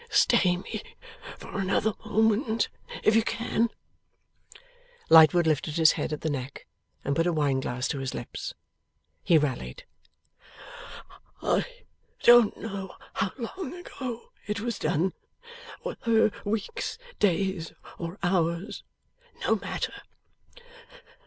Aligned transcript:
Stay 0.09 0.57
me 0.57 0.81
for 1.37 1.59
another 1.59 1.93
moment, 2.03 2.69
if 3.03 3.15
you 3.15 3.21
can.' 3.21 3.69
Lightwood 5.11 5.45
lifted 5.45 5.75
his 5.75 5.91
head 5.91 6.11
at 6.11 6.21
the 6.21 6.29
neck, 6.31 6.65
and 7.05 7.15
put 7.15 7.27
a 7.27 7.31
wine 7.31 7.59
glass 7.59 7.87
to 7.89 7.99
his 7.99 8.15
lips. 8.15 8.55
He 9.21 9.37
rallied. 9.37 9.85
'I 11.43 11.67
don't 12.23 12.57
know 12.57 12.95
how 13.13 13.31
long 13.37 13.75
ago 13.75 14.31
it 14.47 14.59
was 14.59 14.79
done, 14.79 15.13
whether 15.83 16.31
weeks, 16.45 16.97
days, 17.19 17.71
or 17.99 18.17
hours. 18.23 18.83
No 19.45 19.57
matter. 19.57 19.93